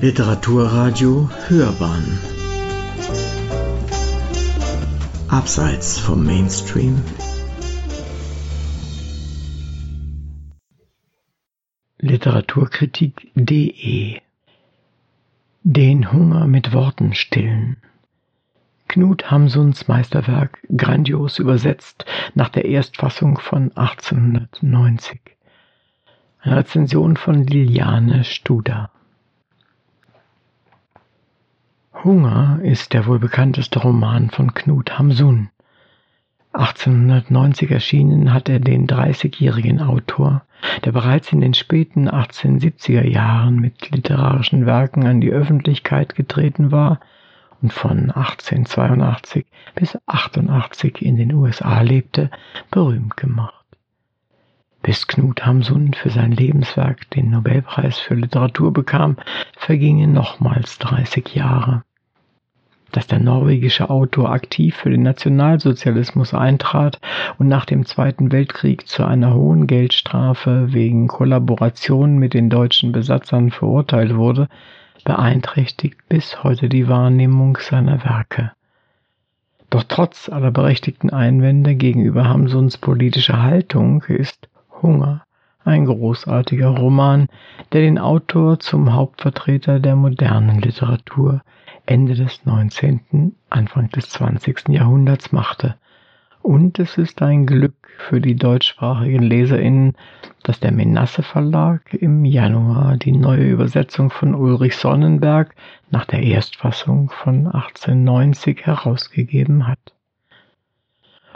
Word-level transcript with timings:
Literaturradio 0.00 1.28
Hörbahn. 1.48 2.20
Abseits 5.26 5.98
vom 5.98 6.24
Mainstream. 6.24 7.02
Literaturkritik.de 11.98 14.20
Den 15.64 16.12
Hunger 16.12 16.46
mit 16.46 16.72
Worten 16.72 17.14
stillen. 17.14 17.78
Knut 18.86 19.32
Hamsuns 19.32 19.88
Meisterwerk 19.88 20.60
grandios 20.76 21.40
übersetzt 21.40 22.04
nach 22.36 22.50
der 22.50 22.66
Erstfassung 22.66 23.40
von 23.40 23.76
1890. 23.76 25.20
Eine 26.38 26.58
Rezension 26.58 27.16
von 27.16 27.44
Liliane 27.44 28.22
Studer 28.22 28.92
Hunger 32.04 32.60
ist 32.62 32.92
der 32.92 33.06
wohl 33.06 33.18
bekannteste 33.18 33.80
Roman 33.80 34.30
von 34.30 34.54
Knut 34.54 34.96
Hamsun. 35.00 35.50
1890 36.52 37.72
erschienen 37.72 38.32
hat 38.32 38.48
er 38.48 38.60
den 38.60 38.86
30-jährigen 38.86 39.80
Autor, 39.80 40.42
der 40.84 40.92
bereits 40.92 41.32
in 41.32 41.40
den 41.40 41.54
späten 41.54 42.08
1870er 42.08 43.04
Jahren 43.04 43.56
mit 43.56 43.90
literarischen 43.90 44.64
Werken 44.64 45.08
an 45.08 45.20
die 45.20 45.32
Öffentlichkeit 45.32 46.14
getreten 46.14 46.70
war 46.70 47.00
und 47.60 47.72
von 47.72 48.12
1882 48.12 49.46
bis 49.74 49.98
88 50.06 51.02
in 51.02 51.16
den 51.16 51.34
USA 51.34 51.80
lebte, 51.80 52.30
berühmt 52.70 53.16
gemacht. 53.16 53.54
Bis 54.82 55.08
Knut 55.08 55.44
Hamsun 55.44 55.94
für 55.94 56.10
sein 56.10 56.30
Lebenswerk 56.30 57.10
den 57.10 57.30
Nobelpreis 57.30 57.98
für 57.98 58.14
Literatur 58.14 58.72
bekam, 58.72 59.16
vergingen 59.56 60.12
nochmals 60.12 60.78
30 60.78 61.34
Jahre 61.34 61.82
dass 62.92 63.06
der 63.06 63.18
norwegische 63.18 63.90
Autor 63.90 64.30
aktiv 64.30 64.76
für 64.76 64.90
den 64.90 65.02
Nationalsozialismus 65.02 66.34
eintrat 66.34 67.00
und 67.38 67.48
nach 67.48 67.64
dem 67.64 67.84
Zweiten 67.86 68.32
Weltkrieg 68.32 68.86
zu 68.86 69.04
einer 69.04 69.34
hohen 69.34 69.66
Geldstrafe 69.66 70.72
wegen 70.72 71.08
Kollaboration 71.08 72.18
mit 72.18 72.34
den 72.34 72.50
deutschen 72.50 72.92
Besatzern 72.92 73.50
verurteilt 73.50 74.16
wurde, 74.16 74.48
beeinträchtigt 75.04 75.98
bis 76.08 76.42
heute 76.42 76.68
die 76.68 76.88
Wahrnehmung 76.88 77.58
seiner 77.60 78.04
Werke. 78.04 78.52
Doch 79.70 79.84
trotz 79.84 80.28
aller 80.28 80.50
berechtigten 80.50 81.10
Einwände 81.10 81.74
gegenüber 81.74 82.28
Hamsuns 82.28 82.78
politischer 82.78 83.42
Haltung 83.42 84.02
ist 84.04 84.48
Hunger 84.82 85.22
ein 85.68 85.84
großartiger 85.84 86.68
Roman, 86.68 87.28
der 87.72 87.82
den 87.82 87.98
Autor 87.98 88.58
zum 88.58 88.94
Hauptvertreter 88.94 89.78
der 89.78 89.96
modernen 89.96 90.60
Literatur 90.60 91.42
Ende 91.88 92.14
des 92.14 92.44
19., 92.44 93.34
Anfang 93.48 93.88
des 93.88 94.10
20. 94.10 94.68
Jahrhunderts 94.68 95.32
machte. 95.32 95.76
Und 96.42 96.78
es 96.78 96.98
ist 96.98 97.22
ein 97.22 97.46
Glück 97.46 97.88
für 97.96 98.20
die 98.20 98.36
deutschsprachigen 98.36 99.22
LeserInnen, 99.22 99.96
dass 100.42 100.60
der 100.60 100.70
Menasse 100.70 101.22
Verlag 101.22 101.94
im 101.94 102.26
Januar 102.26 102.98
die 102.98 103.12
neue 103.12 103.48
Übersetzung 103.48 104.10
von 104.10 104.34
Ulrich 104.34 104.76
Sonnenberg 104.76 105.54
nach 105.90 106.04
der 106.04 106.22
Erstfassung 106.22 107.08
von 107.08 107.46
1890 107.46 108.66
herausgegeben 108.66 109.66
hat. 109.66 109.94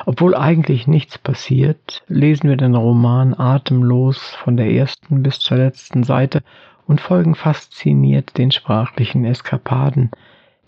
Obwohl 0.05 0.35
eigentlich 0.35 0.87
nichts 0.87 1.17
passiert, 1.17 2.03
lesen 2.09 2.51
wir 2.51 2.59
den 2.59 2.75
Roman 2.75 3.33
atemlos 3.33 4.35
von 4.35 4.59
der 4.59 4.71
ersten 4.71 5.23
bis 5.23 5.39
zur 5.39 5.57
letzten 5.57 6.05
Seite 6.05 6.43
und 6.87 7.01
folgen 7.01 7.35
fasziniert 7.35 8.37
den 8.37 8.51
sprachlichen 8.51 9.25
Eskapaden, 9.25 10.11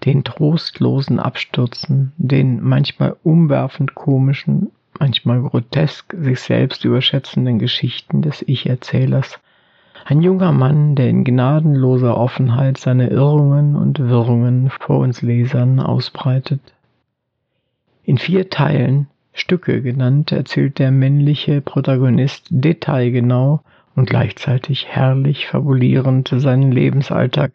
den 0.04 0.24
trostlosen 0.24 1.18
Abstürzen, 1.18 2.12
den 2.16 2.62
manchmal 2.62 3.16
umwerfend 3.22 3.94
komischen, 3.94 4.70
manchmal 4.98 5.42
grotesk 5.42 6.14
sich 6.18 6.40
selbst 6.40 6.84
überschätzenden 6.84 7.58
Geschichten 7.58 8.22
des 8.22 8.42
Ich-Erzählers. 8.42 9.40
Ein 10.04 10.20
junger 10.20 10.52
Mann, 10.52 10.96
der 10.96 11.08
in 11.08 11.24
gnadenloser 11.24 12.16
Offenheit 12.16 12.76
seine 12.76 13.08
Irrungen 13.08 13.74
und 13.74 13.98
Wirrungen 13.98 14.70
vor 14.70 14.98
uns 14.98 15.22
Lesern 15.22 15.80
ausbreitet. 15.80 16.60
In 18.02 18.18
vier 18.18 18.50
Teilen, 18.50 19.06
Stücke 19.32 19.80
genannt, 19.80 20.30
erzählt 20.30 20.78
der 20.78 20.90
männliche 20.90 21.60
Protagonist 21.62 22.46
detailgenau 22.50 23.62
und 23.96 24.10
gleichzeitig 24.10 24.86
herrlich 24.88 25.46
fabulierend 25.46 26.32
seinen 26.34 26.72
Lebensalltag, 26.72 27.52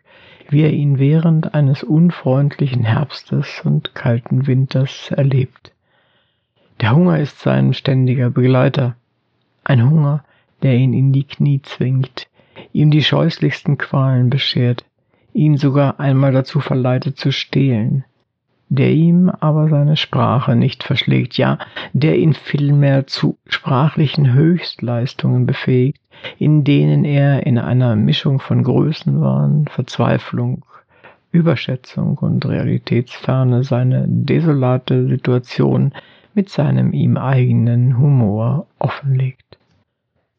wie 0.49 0.61
er 0.61 0.73
ihn 0.73 0.97
während 0.99 1.53
eines 1.53 1.83
unfreundlichen 1.83 2.83
Herbstes 2.83 3.61
und 3.63 3.93
kalten 3.93 4.47
Winters 4.47 5.11
erlebt. 5.11 5.73
Der 6.81 6.95
Hunger 6.95 7.19
ist 7.19 7.39
sein 7.39 7.73
ständiger 7.73 8.29
Begleiter, 8.29 8.95
ein 9.63 9.89
Hunger, 9.89 10.23
der 10.63 10.75
ihn 10.75 10.93
in 10.93 11.13
die 11.13 11.25
Knie 11.25 11.61
zwingt, 11.61 12.27
ihm 12.73 12.89
die 12.91 13.03
scheußlichsten 13.03 13.77
Qualen 13.77 14.29
beschert, 14.29 14.85
ihn 15.33 15.57
sogar 15.57 15.99
einmal 15.99 16.31
dazu 16.31 16.59
verleitet 16.59 17.17
zu 17.17 17.31
stehlen, 17.31 18.05
der 18.69 18.91
ihm 18.91 19.29
aber 19.29 19.69
seine 19.69 19.97
Sprache 19.97 20.55
nicht 20.55 20.83
verschlägt, 20.83 21.37
ja, 21.37 21.59
der 21.93 22.17
ihn 22.17 22.33
vielmehr 22.33 23.07
zu 23.07 23.37
sprachlichen 23.47 24.33
Höchstleistungen 24.33 25.45
befähigt, 25.45 26.01
in 26.37 26.63
denen 26.63 27.05
er 27.05 27.45
in 27.45 27.57
einer 27.57 27.95
Mischung 27.95 28.39
von 28.39 28.63
Größenwahn, 28.63 29.67
Verzweiflung, 29.67 30.65
Überschätzung 31.31 32.17
und 32.17 32.45
Realitätsferne 32.45 33.63
seine 33.63 34.05
desolate 34.07 35.07
Situation 35.07 35.93
mit 36.33 36.49
seinem 36.49 36.93
ihm 36.93 37.17
eigenen 37.17 37.97
Humor 37.97 38.67
offenlegt. 38.79 39.57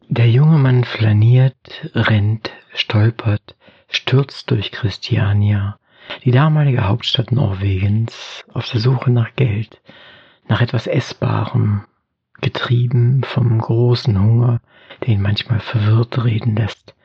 Der 0.09 0.29
junge 0.29 0.57
Mann 0.57 0.83
flaniert, 0.83 1.89
rennt, 1.93 2.51
stolpert, 2.73 3.55
stürzt 3.89 4.51
durch 4.51 4.71
Christiania, 4.71 5.77
die 6.25 6.31
damalige 6.31 6.87
Hauptstadt 6.87 7.31
Norwegens, 7.31 8.43
auf 8.53 8.69
der 8.69 8.81
Suche 8.81 9.11
nach 9.11 9.35
Geld, 9.35 9.81
nach 10.49 10.61
etwas 10.61 10.87
Essbarem, 10.87 11.85
getrieben 12.41 13.23
vom 13.23 13.59
großen 13.59 14.19
Hunger, 14.19 14.59
den 15.05 15.21
manchmal 15.21 15.59
verwirrt 15.59 16.23
reden 16.23 16.55
lässt. 16.55 16.95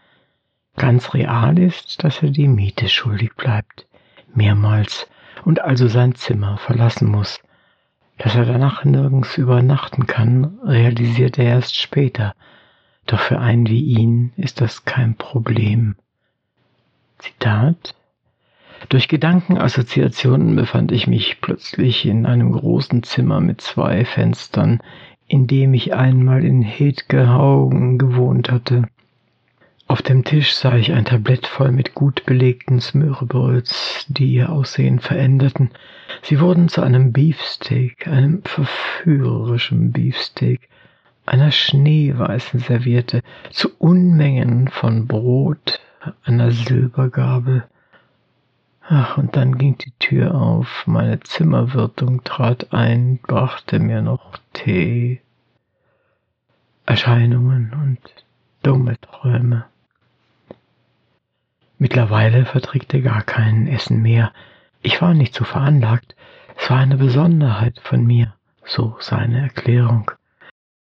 Ganz 0.76 1.14
real 1.14 1.58
ist, 1.58 2.04
dass 2.04 2.22
er 2.22 2.30
die 2.30 2.48
Miete 2.48 2.88
schuldig 2.88 3.34
bleibt, 3.36 3.86
mehrmals, 4.34 5.08
und 5.44 5.60
also 5.60 5.88
sein 5.88 6.14
Zimmer 6.14 6.58
verlassen 6.58 7.08
muss. 7.08 7.40
Dass 8.18 8.34
er 8.34 8.44
danach 8.44 8.84
nirgends 8.84 9.36
übernachten 9.38 10.06
kann, 10.06 10.58
realisiert 10.64 11.38
er 11.38 11.44
erst 11.44 11.76
später, 11.76 12.34
doch 13.06 13.20
für 13.20 13.38
einen 13.38 13.68
wie 13.68 13.82
ihn 13.82 14.32
ist 14.36 14.60
das 14.60 14.84
kein 14.84 15.16
Problem. 15.16 15.96
Zitat 17.18 17.94
durch 18.88 19.08
Gedankenassoziationen 19.08 20.54
befand 20.54 20.92
ich 20.92 21.06
mich 21.06 21.40
plötzlich 21.40 22.04
in 22.04 22.26
einem 22.26 22.52
großen 22.52 23.02
Zimmer 23.02 23.40
mit 23.40 23.60
zwei 23.60 24.04
Fenstern, 24.04 24.80
in 25.28 25.46
dem 25.46 25.74
ich 25.74 25.94
einmal 25.94 26.44
in 26.44 26.62
Hedgehaugen 26.62 27.98
gewohnt 27.98 28.50
hatte. 28.50 28.84
Auf 29.88 30.02
dem 30.02 30.24
Tisch 30.24 30.52
sah 30.54 30.76
ich 30.76 30.92
ein 30.92 31.04
Tablett 31.04 31.46
voll 31.46 31.70
mit 31.70 31.94
gut 31.94 32.26
belegten 32.26 32.80
Smörrebröts, 32.80 34.04
die 34.08 34.32
ihr 34.32 34.50
Aussehen 34.50 34.98
veränderten. 34.98 35.70
Sie 36.22 36.40
wurden 36.40 36.68
zu 36.68 36.82
einem 36.82 37.12
Beefsteak, 37.12 38.08
einem 38.08 38.42
verführerischen 38.42 39.92
Beefsteak, 39.92 40.68
einer 41.24 41.52
schneeweißen 41.52 42.60
Serviette, 42.60 43.22
zu 43.50 43.70
Unmengen 43.78 44.68
von 44.68 45.06
Brot, 45.06 45.80
einer 46.24 46.50
Silbergabel, 46.50 47.64
Ach, 48.88 49.18
und 49.18 49.34
dann 49.34 49.58
ging 49.58 49.76
die 49.78 49.90
Tür 49.98 50.36
auf, 50.36 50.86
meine 50.86 51.18
Zimmerwirtung 51.18 52.22
trat 52.22 52.72
ein, 52.72 53.18
brachte 53.18 53.80
mir 53.80 54.00
noch 54.00 54.38
Tee, 54.52 55.20
Erscheinungen 56.86 57.72
und 57.74 57.98
dumme 58.62 59.00
Träume. 59.00 59.64
Mittlerweile 61.78 62.44
verträgt 62.44 62.94
er 62.94 63.00
gar 63.00 63.22
kein 63.22 63.66
Essen 63.66 64.02
mehr. 64.02 64.32
Ich 64.82 65.02
war 65.02 65.14
nicht 65.14 65.34
so 65.34 65.44
veranlagt, 65.44 66.14
es 66.56 66.70
war 66.70 66.78
eine 66.78 66.96
Besonderheit 66.96 67.80
von 67.80 68.06
mir, 68.06 68.34
so 68.64 68.96
seine 69.00 69.40
Erklärung. 69.40 70.12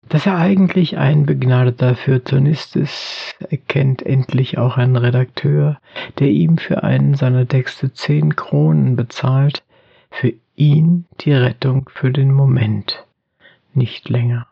Dass 0.10 0.26
er 0.26 0.38
eigentlich 0.38 0.98
ein 0.98 1.26
begnadeter 1.26 1.96
Feuilletonist 1.96 2.76
ist, 2.76 3.36
erkennt 3.50 4.06
endlich 4.06 4.58
auch 4.58 4.78
ein 4.78 4.96
Redakteur, 4.96 5.80
der 6.20 6.28
ihm 6.28 6.58
für 6.58 6.84
einen 6.84 7.16
seiner 7.16 7.48
Texte 7.48 7.94
zehn 7.94 8.36
Kronen 8.36 8.96
bezahlt, 8.96 9.64
für 10.12 10.34
ihn 10.56 11.06
die 11.22 11.34
Rettung 11.34 11.90
für 11.92 12.12
den 12.12 12.32
Moment, 12.32 13.06
nicht 13.74 14.10
länger. 14.10 14.48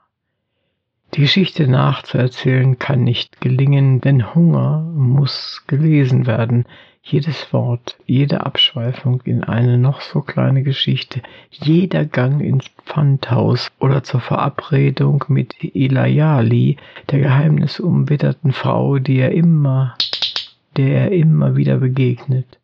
Die 1.14 1.22
Geschichte 1.22 1.68
nachzuerzählen 1.68 2.80
kann 2.80 3.04
nicht 3.04 3.42
gelingen, 3.42 4.00
denn 4.00 4.34
Hunger 4.34 4.82
muss 4.96 5.66
gelesen 5.68 6.26
werden, 6.26 6.66
Jedes 7.04 7.52
Wort, 7.52 7.98
jede 8.06 8.46
Abschweifung 8.46 9.22
in 9.26 9.44
eine 9.44 9.80
noch 9.80 10.02
so 10.02 10.22
kleine 10.22 10.62
Geschichte, 10.62 11.22
jeder 11.50 12.06
Gang 12.06 12.42
ins 12.42 12.68
Pfandhaus 12.86 13.72
oder 13.80 14.04
zur 14.04 14.20
Verabredung 14.20 15.26
mit 15.28 15.56
Ilayali, 15.64 16.78
der 17.10 17.20
geheimnisumwitterten 17.20 18.54
Frau, 18.54 19.00
die 19.00 19.18
er 19.18 19.32
immer, 19.32 19.96
der 20.78 21.06
er 21.06 21.12
immer 21.12 21.56
wieder 21.56 21.78
begegnet. 21.78 22.60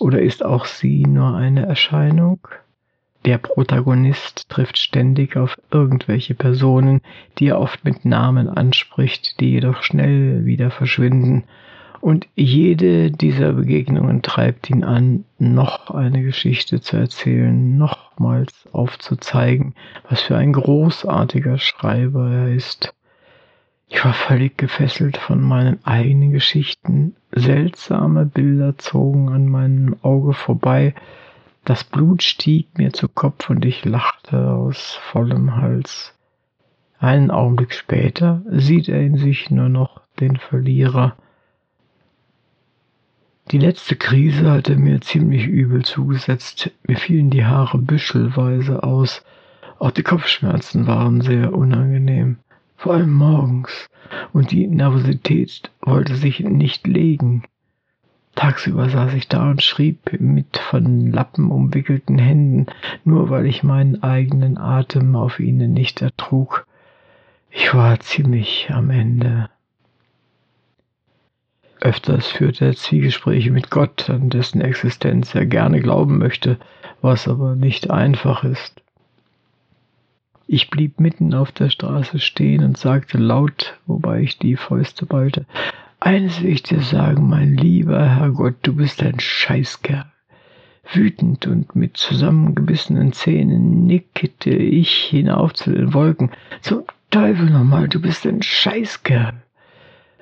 Oder 0.00 0.22
ist 0.22 0.44
auch 0.44 0.64
sie 0.64 1.02
nur 1.02 1.36
eine 1.36 1.66
Erscheinung? 1.66 2.40
Der 3.26 3.38
Protagonist 3.38 4.48
trifft 4.48 4.78
ständig 4.78 5.36
auf 5.36 5.56
irgendwelche 5.70 6.34
Personen, 6.34 7.00
die 7.38 7.48
er 7.48 7.60
oft 7.60 7.84
mit 7.84 8.04
Namen 8.04 8.48
anspricht, 8.48 9.40
die 9.40 9.50
jedoch 9.50 9.82
schnell 9.82 10.46
wieder 10.46 10.70
verschwinden 10.70 11.44
und 12.04 12.28
jede 12.34 13.10
dieser 13.10 13.54
Begegnungen 13.54 14.20
treibt 14.20 14.68
ihn 14.68 14.84
an, 14.84 15.24
noch 15.38 15.88
eine 15.88 16.22
Geschichte 16.22 16.82
zu 16.82 16.98
erzählen, 16.98 17.78
nochmals 17.78 18.68
aufzuzeigen, 18.72 19.74
was 20.10 20.20
für 20.20 20.36
ein 20.36 20.52
großartiger 20.52 21.56
Schreiber 21.56 22.30
er 22.30 22.54
ist. 22.54 22.92
Ich 23.88 24.04
war 24.04 24.12
völlig 24.12 24.58
gefesselt 24.58 25.16
von 25.16 25.40
meinen 25.40 25.82
eigenen 25.86 26.30
Geschichten. 26.32 27.16
Seltsame 27.32 28.26
Bilder 28.26 28.76
zogen 28.76 29.30
an 29.30 29.46
meinem 29.46 29.96
Auge 30.02 30.34
vorbei. 30.34 30.94
Das 31.64 31.84
Blut 31.84 32.22
stieg 32.22 32.76
mir 32.76 32.92
zu 32.92 33.08
Kopf 33.08 33.48
und 33.48 33.64
ich 33.64 33.82
lachte 33.86 34.50
aus 34.52 35.00
vollem 35.10 35.56
Hals. 35.56 36.14
Einen 36.98 37.30
Augenblick 37.30 37.72
später 37.72 38.42
sieht 38.50 38.90
er 38.90 39.00
in 39.00 39.16
sich 39.16 39.50
nur 39.50 39.70
noch 39.70 40.02
den 40.20 40.36
Verlierer. 40.36 41.16
Die 43.50 43.58
letzte 43.58 43.94
Krise 43.96 44.50
hatte 44.50 44.76
mir 44.76 45.00
ziemlich 45.02 45.46
übel 45.46 45.84
zugesetzt. 45.84 46.70
Mir 46.86 46.96
fielen 46.96 47.30
die 47.30 47.44
Haare 47.44 47.78
büschelweise 47.78 48.82
aus. 48.82 49.22
Auch 49.78 49.90
die 49.90 50.02
Kopfschmerzen 50.02 50.86
waren 50.86 51.20
sehr 51.20 51.52
unangenehm. 51.52 52.38
Vor 52.76 52.94
allem 52.94 53.12
morgens. 53.12 53.90
Und 54.32 54.50
die 54.50 54.66
Nervosität 54.66 55.70
wollte 55.82 56.16
sich 56.16 56.40
nicht 56.40 56.86
legen. 56.86 57.44
Tagsüber 58.34 58.88
saß 58.88 59.14
ich 59.14 59.28
da 59.28 59.50
und 59.50 59.62
schrieb 59.62 60.18
mit 60.18 60.56
von 60.56 61.12
Lappen 61.12 61.50
umwickelten 61.50 62.18
Händen, 62.18 62.66
nur 63.04 63.30
weil 63.30 63.46
ich 63.46 63.62
meinen 63.62 64.02
eigenen 64.02 64.58
Atem 64.58 65.14
auf 65.14 65.38
ihnen 65.38 65.72
nicht 65.72 66.02
ertrug. 66.02 66.66
Ich 67.50 67.72
war 67.74 68.00
ziemlich 68.00 68.70
am 68.70 68.90
Ende. 68.90 69.48
Öfters 71.84 72.28
führt 72.28 72.62
er 72.62 72.74
Zwiegespräche 72.74 73.50
mit 73.50 73.68
Gott, 73.68 74.08
an 74.08 74.30
dessen 74.30 74.62
Existenz 74.62 75.34
er 75.34 75.44
gerne 75.44 75.82
glauben 75.82 76.16
möchte, 76.16 76.56
was 77.02 77.28
aber 77.28 77.56
nicht 77.56 77.90
einfach 77.90 78.42
ist. 78.42 78.80
Ich 80.46 80.70
blieb 80.70 80.98
mitten 80.98 81.34
auf 81.34 81.52
der 81.52 81.68
Straße 81.68 82.20
stehen 82.20 82.64
und 82.64 82.78
sagte 82.78 83.18
laut, 83.18 83.78
wobei 83.84 84.22
ich 84.22 84.38
die 84.38 84.56
Fäuste 84.56 85.04
ballte, 85.04 85.44
eines 86.00 86.40
will 86.40 86.52
ich 86.52 86.62
dir 86.62 86.80
sagen, 86.80 87.28
mein 87.28 87.54
lieber 87.54 88.02
Herrgott, 88.02 88.56
du 88.62 88.76
bist 88.76 89.02
ein 89.02 89.20
Scheißkerl. 89.20 90.06
Wütend 90.90 91.46
und 91.46 91.76
mit 91.76 91.98
zusammengebissenen 91.98 93.12
Zähnen 93.12 93.84
nickte 93.84 94.50
ich 94.50 94.90
hinauf 94.90 95.52
zu 95.52 95.70
den 95.70 95.92
Wolken. 95.92 96.30
Zum 96.62 96.84
Teufel 97.10 97.50
nochmal, 97.50 97.90
du 97.90 98.00
bist 98.00 98.26
ein 98.26 98.40
Scheißkerl. 98.40 99.43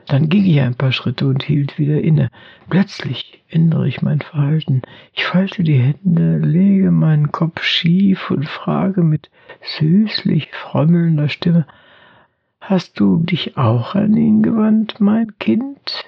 Dann 0.06 0.28
ging 0.28 0.44
ich 0.44 0.60
ein 0.60 0.74
paar 0.74 0.92
Schritte 0.92 1.26
und 1.26 1.42
hielt 1.42 1.78
wieder 1.78 2.00
inne. 2.00 2.30
Plötzlich 2.68 3.42
ändere 3.48 3.88
ich 3.88 4.02
mein 4.02 4.20
Verhalten. 4.20 4.82
Ich 5.14 5.24
falte 5.24 5.62
die 5.62 5.78
Hände, 5.78 6.38
lege 6.38 6.90
meinen 6.90 7.32
Kopf 7.32 7.62
schief 7.62 8.30
und 8.30 8.48
frage 8.48 9.02
mit 9.02 9.30
süßlich 9.78 10.50
frömmelnder 10.52 11.28
Stimme, 11.28 11.66
Hast 12.62 13.00
du 13.00 13.16
dich 13.18 13.56
auch 13.56 13.96
an 13.96 14.16
ihn 14.16 14.40
gewandt, 14.40 15.00
mein 15.00 15.36
Kind? 15.40 16.04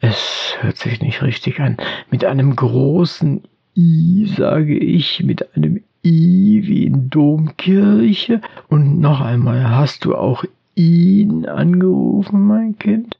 Es 0.00 0.56
hört 0.58 0.76
sich 0.76 1.00
nicht 1.00 1.22
richtig 1.22 1.60
an. 1.60 1.76
Mit 2.10 2.24
einem 2.24 2.56
großen 2.56 3.44
I 3.76 4.26
sage 4.26 4.76
ich, 4.76 5.22
mit 5.22 5.54
einem 5.54 5.84
I 6.04 6.62
wie 6.64 6.84
in 6.84 7.10
Domkirche. 7.10 8.40
Und 8.66 8.98
noch 8.98 9.20
einmal, 9.20 9.70
hast 9.70 10.04
du 10.04 10.16
auch 10.16 10.44
ihn 10.74 11.46
angerufen, 11.46 12.46
mein 12.46 12.78
Kind? 12.78 13.18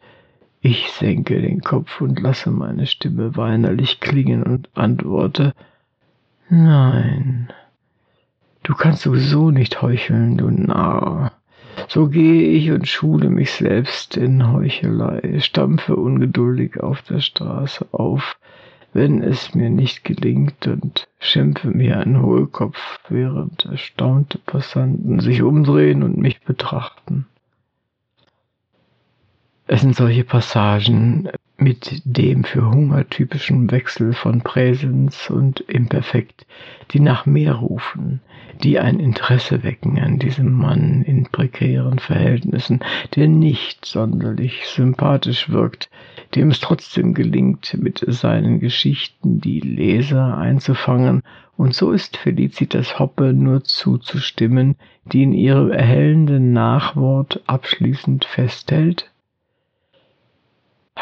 Ich 0.61 0.91
senke 0.93 1.41
den 1.41 1.61
Kopf 1.61 2.01
und 2.01 2.21
lasse 2.21 2.51
meine 2.51 2.87
Stimme 2.87 3.37
weinerlich 3.37 4.01
klingen 4.01 4.45
und 4.45 4.69
antworte 4.75 5.55
Nein. 6.49 7.49
Du 8.63 8.75
kannst 8.75 9.03
sowieso 9.03 9.51
nicht 9.51 9.83
heucheln, 9.83 10.37
du 10.37 10.51
Narr. 10.51 11.33
So 11.89 12.09
gehe 12.09 12.51
ich 12.51 12.71
und 12.71 12.87
schule 12.87 13.29
mich 13.29 13.51
selbst 13.51 14.17
in 14.17 14.53
Heuchelei, 14.53 15.41
stampfe 15.41 15.97
ungeduldig 15.97 16.81
auf 16.81 17.03
der 17.03 17.21
Straße 17.21 17.87
auf, 17.93 18.39
wenn 18.93 19.23
es 19.23 19.55
mir 19.55 19.71
nicht 19.71 20.05
gelingt 20.05 20.67
und 20.69 21.09
schimpfe 21.19 21.69
mir 21.69 21.99
einen 21.99 22.23
Hohlkopf, 22.23 23.01
während 23.09 23.65
erstaunte 23.65 24.39
Passanten 24.39 25.21
sich 25.21 25.43
umdrehen 25.43 26.03
und 26.03 26.19
mich 26.19 26.41
betrachten. 26.43 27.27
Es 29.75 29.81
sind 29.81 29.97
solche 29.97 30.25
Passagen 30.25 31.31
mit 31.57 32.03
dem 32.05 32.45
für 32.45 32.71
Hunger 32.71 33.09
typischen 33.09 33.71
Wechsel 33.71 34.13
von 34.13 34.43
Präsens 34.43 35.31
und 35.31 35.61
Imperfekt, 35.61 36.47
die 36.91 37.01
nach 37.01 37.25
mehr 37.25 37.55
rufen, 37.55 38.21
die 38.63 38.79
ein 38.79 39.01
Interesse 39.01 39.63
wecken 39.63 39.99
an 39.99 40.19
diesem 40.19 40.53
Mann 40.53 41.01
in 41.01 41.25
prekären 41.25 42.01
Verhältnissen, 42.01 42.81
der 43.17 43.29
nicht 43.29 43.87
sonderlich 43.87 44.67
sympathisch 44.67 45.49
wirkt, 45.49 45.89
dem 46.35 46.51
es 46.51 46.61
trotzdem 46.61 47.15
gelingt, 47.15 47.75
mit 47.81 48.05
seinen 48.07 48.61
Geschichten 48.61 49.41
die 49.41 49.61
Leser 49.61 50.37
einzufangen, 50.37 51.23
und 51.57 51.75
so 51.75 51.93
ist 51.93 52.19
Felicitas 52.19 52.99
Hoppe 52.99 53.33
nur 53.33 53.65
zuzustimmen, 53.65 54.77
die 55.07 55.23
in 55.23 55.33
ihrem 55.33 55.71
erhellenden 55.71 56.53
Nachwort 56.53 57.43
abschließend 57.47 58.27
festhält, 58.27 59.12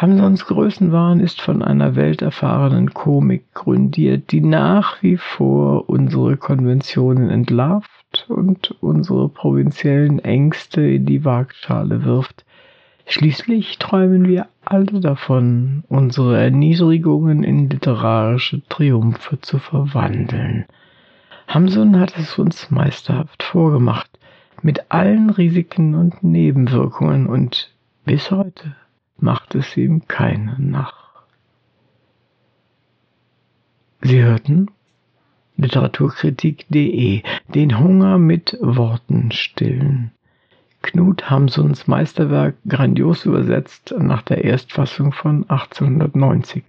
Hamsons 0.00 0.46
Größenwahn 0.46 1.20
ist 1.20 1.42
von 1.42 1.62
einer 1.62 1.94
welterfahrenen 1.94 2.94
Komik 2.94 3.52
grundiert, 3.52 4.32
die 4.32 4.40
nach 4.40 5.02
wie 5.02 5.18
vor 5.18 5.90
unsere 5.90 6.38
Konventionen 6.38 7.28
entlarvt 7.28 8.24
und 8.30 8.74
unsere 8.80 9.28
provinziellen 9.28 10.18
Ängste 10.18 10.80
in 10.80 11.04
die 11.04 11.26
Waagschale 11.26 12.02
wirft. 12.06 12.46
Schließlich 13.04 13.76
träumen 13.76 14.26
wir 14.26 14.46
alle 14.64 15.00
davon, 15.00 15.84
unsere 15.88 16.40
Erniedrigungen 16.40 17.44
in 17.44 17.68
literarische 17.68 18.66
Triumphe 18.70 19.38
zu 19.42 19.58
verwandeln. 19.58 20.64
Hamsun 21.46 22.00
hat 22.00 22.16
es 22.16 22.38
uns 22.38 22.70
meisterhaft 22.70 23.42
vorgemacht, 23.42 24.18
mit 24.62 24.90
allen 24.90 25.28
Risiken 25.28 25.94
und 25.94 26.22
Nebenwirkungen 26.22 27.26
und 27.26 27.74
bis 28.06 28.30
heute 28.30 28.76
macht 29.22 29.54
es 29.54 29.76
ihm 29.76 30.06
keine 30.08 30.56
nach. 30.58 31.24
Sie 34.02 34.22
hörten 34.22 34.70
Literaturkritik.de 35.56 37.22
Den 37.48 37.78
Hunger 37.78 38.16
mit 38.16 38.56
Worten 38.62 39.30
stillen. 39.30 40.10
Knut 40.80 41.28
Hamsuns 41.28 41.86
Meisterwerk 41.86 42.56
grandios 42.66 43.26
übersetzt 43.26 43.94
nach 43.98 44.22
der 44.22 44.44
Erstfassung 44.44 45.12
von 45.12 45.42
1890. 45.50 46.64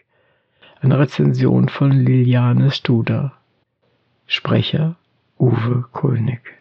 Eine 0.82 1.00
Rezension 1.00 1.70
von 1.70 1.92
Liliane 1.92 2.72
Studer. 2.72 3.34
Sprecher 4.28 4.98
Uwe 5.40 5.86
Kulnig. 5.94 6.61